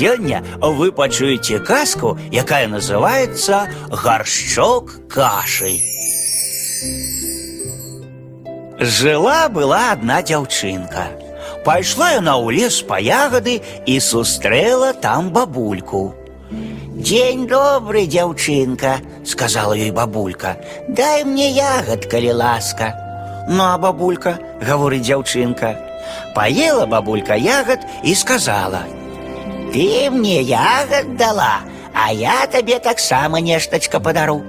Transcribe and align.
Сёння 0.00 0.43
вы 0.59 0.91
пачуеце 0.91 1.59
казку, 1.59 2.17
якая 2.31 2.67
называется 2.67 3.67
«Горшок 3.89 4.93
каши». 5.09 5.79
Жила-была 8.79 9.91
одна 9.91 10.21
дзяўчынка. 10.21 11.05
Пайшла 11.65 12.17
яна 12.17 12.33
ў 12.41 12.57
лес 12.57 12.81
па 12.81 12.97
ягады 12.97 13.61
і 13.85 13.99
сустрэла 14.01 14.93
там 14.93 15.29
бабульку. 15.29 16.15
«День 16.49 17.45
добрый, 17.47 18.07
дзяўчынка», — 18.07 19.25
сказала 19.25 19.73
ёй 19.73 19.91
бабулька. 19.91 20.57
«Дай 20.89 21.23
мне 21.23 21.51
ягод, 21.51 22.05
калі 22.05 22.33
ласка». 22.41 22.93
«Ну, 23.49 23.63
а 23.63 23.77
бабулька», — 23.77 24.61
говорит 24.61 25.01
дзяўчынка. 25.05 25.77
Поела 26.33 26.85
бабулька 26.85 27.35
ягод 27.35 27.79
и 28.03 28.15
сказала. 28.15 28.81
«Ты 29.73 30.09
мне 30.09 30.41
ягод 30.41 31.15
дала, 31.15 31.59
а 31.95 32.11
я 32.11 32.45
тебе 32.47 32.79
так 32.79 32.99
само 32.99 33.37
нешточка 33.39 34.01
подару. 34.01 34.43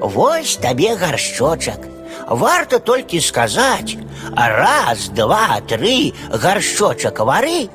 Вось 0.00 0.56
тебе 0.56 0.96
горшочек. 0.96 1.78
Варто 2.26 2.80
только 2.80 3.20
сказать, 3.20 3.96
раз, 4.36 5.08
два, 5.10 5.60
три, 5.68 6.14
горшочек 6.28 7.20
вары, 7.20 7.68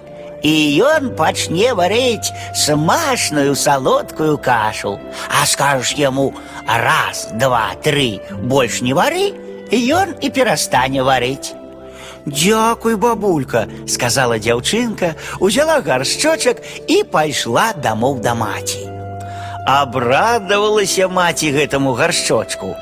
и 0.44 0.84
он 0.86 1.16
пачне 1.16 1.74
варить 1.74 2.32
смачную 2.54 3.56
солодкую 3.56 4.38
кашу. 4.38 5.00
А 5.42 5.46
скажешь 5.46 5.92
ему 5.92 6.34
раз, 6.68 7.30
два, 7.34 7.70
три, 7.82 8.22
больше 8.42 8.84
не 8.84 8.94
вары, 8.94 9.34
он 9.94 10.12
и 10.14 10.30
перестане 10.30 11.04
варить. 12.19 12.25
Дякуй, 12.27 12.97
бабулька, 12.97 13.69
сказала 13.87 14.39
дзяўчынка, 14.39 15.15
узяла 15.41 15.81
гаршчочак 15.81 16.63
і 16.89 17.05
пайшла 17.05 17.73
дамоў 17.73 18.21
да 18.21 18.35
маці. 18.35 18.89
Абрадавалася 19.67 21.09
маці 21.09 21.51
гэтаму 21.53 21.95
гаршчочку. 21.95 22.77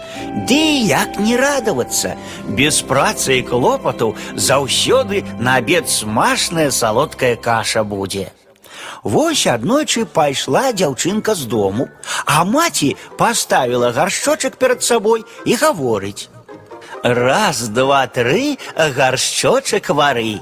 Ды 0.49 0.83
як 0.83 1.19
не 1.19 1.37
радавацца, 1.37 2.17
без 2.49 2.83
працы 2.83 3.39
і 3.39 3.43
клопату 3.43 4.17
заўсёды 4.35 5.23
на 5.39 5.57
абед 5.57 5.89
смачная 5.89 6.71
салодкая 6.71 7.37
каша 7.37 7.85
будзе. 7.85 8.33
Вось 9.05 9.47
аднойчы 9.47 10.07
пайшла 10.07 10.73
дзяўчынка 10.73 11.35
з 11.35 11.47
дому, 11.47 11.89
а 12.27 12.45
маці 12.45 12.97
паставіла 13.19 13.93
гаршчочак 13.93 14.57
перад 14.57 14.83
сабой 14.83 15.25
і 15.45 15.55
гаворыць: 15.55 16.29
Раз, 17.07 17.69
два, 17.69 18.07
тры, 18.07 18.59
гаршчочак 18.77 19.91
вары. 19.91 20.41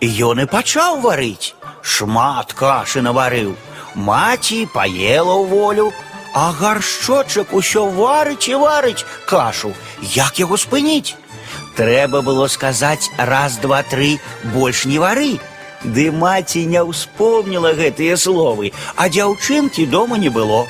Ён 0.00 0.44
і 0.44 0.46
пачаў 0.46 1.00
варыць. 1.00 1.54
Шмат 1.82 2.52
кашы 2.52 3.00
наварыў. 3.00 3.54
Маці 3.94 4.66
паела 4.74 5.34
ў 5.38 5.44
волю, 5.48 5.92
а 6.34 6.52
гаршчочак 6.52 7.54
усё 7.54 7.86
варыць 7.88 8.48
і 8.50 8.58
варыць 8.58 9.06
кашу. 9.28 9.72
Як 10.02 10.40
яго 10.42 10.56
спыніць? 10.58 11.14
Трэба 11.76 12.22
было 12.22 12.46
сказаць 12.48 13.10
раз, 13.16 13.56
два, 13.58 13.82
тры, 13.82 14.18
больш 14.54 14.84
не 14.84 14.98
вары. 14.98 15.38
Ды 15.84 16.10
маці 16.10 16.64
не 16.66 16.80
ўспомніла 16.80 17.74
гэтыя 17.76 18.16
словы, 18.16 18.72
а 18.96 19.08
дзяўчынкі 19.08 19.86
дома 19.86 20.16
не 20.16 20.28
было. 20.28 20.64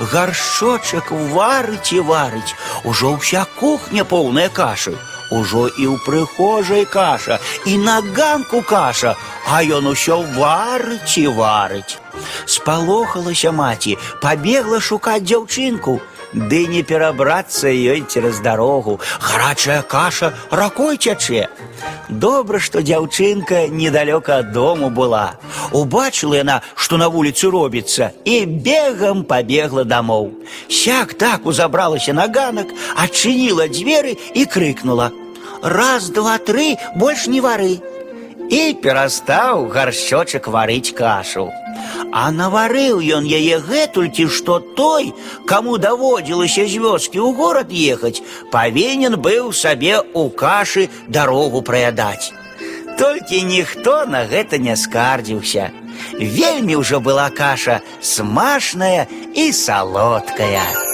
Гаршочак 0.00 1.10
варыць 1.10 1.92
і 1.92 2.00
варыць, 2.00 2.56
ужо 2.84 3.16
ўся 3.16 3.46
кухня 3.60 4.04
поўная 4.04 4.48
кашы. 4.48 4.96
Ужо 5.30 5.66
і 5.66 5.84
ў 5.90 5.98
прыхожай 6.06 6.84
каша, 6.86 7.40
і 7.66 7.78
на 7.82 7.98
ганку 8.14 8.62
каша, 8.62 9.16
а 9.50 9.58
ён 9.58 9.90
усё 9.90 10.22
варыць 10.38 11.18
і 11.18 11.26
варыць. 11.34 11.98
Спалохалася 12.46 13.50
маці, 13.50 13.98
пабегла 14.22 14.78
шукаць 14.80 15.26
дзяўчынку, 15.26 15.98
ды 16.32 16.66
не 16.66 16.82
перабрацца 16.82 17.68
ёй 17.68 18.02
цераз 18.02 18.40
дарогу. 18.40 19.00
Гарачая 19.20 19.82
каша 19.82 20.34
ракой 20.50 20.96
цячэ. 20.96 21.48
Добра, 22.08 22.58
што 22.58 22.82
дзяўчынка 22.82 23.68
недалёка 23.68 24.38
ад 24.38 24.52
дому 24.52 24.90
была. 24.90 25.36
Убачыла 25.72 26.40
яна, 26.42 26.62
што 26.76 26.96
на 26.96 27.08
вуліцы 27.08 27.50
робіцца, 27.50 28.12
і 28.24 28.46
бегам 28.46 29.24
пабегла 29.24 29.84
дамоў. 29.84 30.32
Сяк 30.68 31.14
так 31.14 31.46
узабралася 31.46 32.12
на 32.12 32.26
ганак, 32.28 32.68
адчыніла 32.96 33.68
дзверы 33.68 34.16
і 34.34 34.46
крыкнула: « 34.46 35.62
Раз, 35.62 36.10
два, 36.10 36.38
тры, 36.38 36.76
больш 36.96 37.26
не 37.26 37.40
вары. 37.40 37.80
І 38.50 38.78
перастаў 38.82 39.66
гаршчочак 39.66 40.46
варыць 40.46 40.94
кашу. 40.94 41.50
А 42.12 42.30
наварыў 42.32 43.02
ён 43.02 43.26
яе 43.26 43.58
гэтулькі, 43.60 44.26
што 44.28 44.58
той, 44.78 45.12
каму 45.50 45.76
даводзілася 45.78 46.64
з 46.64 46.80
вёскі 46.80 47.20
ў 47.20 47.28
горад 47.36 47.70
ехаць, 47.72 48.22
павінен 48.54 49.20
быў 49.20 49.52
сабе 49.52 50.00
ў 50.00 50.30
кашы 50.32 50.88
дарогу 51.08 51.62
праядаць. 51.62 52.32
Толькі 52.96 53.42
ніхто 53.44 54.06
на 54.08 54.24
гэта 54.24 54.58
не 54.58 54.76
скардзіўся. 54.76 55.70
Вельмі 56.16 56.80
ўжо 56.80 57.00
была 57.00 57.28
каша 57.28 57.80
смачная 58.00 59.06
і 59.34 59.52
салодкая. 59.52 60.89